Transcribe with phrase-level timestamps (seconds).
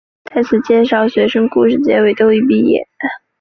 [0.33, 2.87] 在此介绍的学生故事结尾都已毕业。